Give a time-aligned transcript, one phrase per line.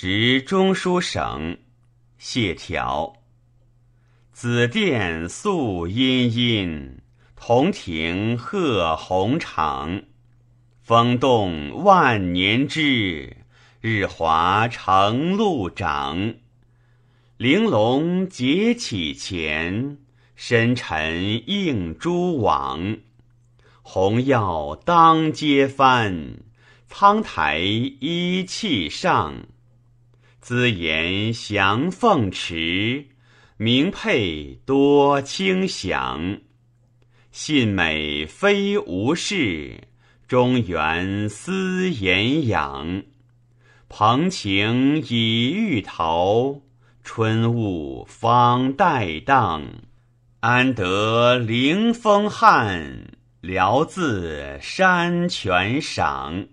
[0.00, 1.58] 执中书省，
[2.18, 3.14] 谢条。
[4.32, 7.00] 紫殿素阴阴，
[7.34, 10.04] 铜庭贺红场。
[10.84, 13.38] 风动万年枝，
[13.80, 16.36] 日华成路长。
[17.36, 19.98] 玲珑结绮前，
[20.36, 22.98] 深沉映蛛网。
[23.82, 26.36] 红药当街翻，
[26.86, 29.34] 苍苔依砌上。
[30.40, 33.06] 姿言翔凤池，
[33.56, 36.38] 名佩多清响。
[37.32, 39.88] 信美非无事，
[40.26, 43.02] 中原思言养。
[43.88, 46.62] 蓬情已欲逃，
[47.02, 49.64] 春雾方待荡。
[50.40, 56.46] 安得凌风汉，聊自山泉赏。